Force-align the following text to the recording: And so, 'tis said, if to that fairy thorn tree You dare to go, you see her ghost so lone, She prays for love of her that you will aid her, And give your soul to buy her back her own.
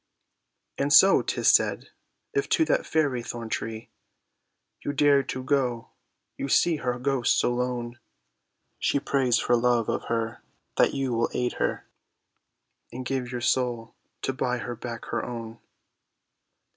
And 0.79 0.91
so, 0.91 1.21
'tis 1.21 1.49
said, 1.53 1.89
if 2.33 2.49
to 2.49 2.65
that 2.65 2.87
fairy 2.87 3.21
thorn 3.21 3.49
tree 3.49 3.91
You 4.83 4.93
dare 4.93 5.21
to 5.21 5.43
go, 5.43 5.91
you 6.39 6.49
see 6.49 6.77
her 6.77 6.97
ghost 6.97 7.37
so 7.37 7.53
lone, 7.53 7.99
She 8.79 8.99
prays 8.99 9.37
for 9.37 9.55
love 9.55 9.89
of 9.89 10.05
her 10.05 10.41
that 10.77 10.95
you 10.95 11.13
will 11.13 11.29
aid 11.35 11.53
her, 11.61 11.87
And 12.91 13.05
give 13.05 13.31
your 13.31 13.41
soul 13.41 13.93
to 14.23 14.33
buy 14.33 14.57
her 14.57 14.75
back 14.75 15.05
her 15.05 15.23
own. 15.23 15.59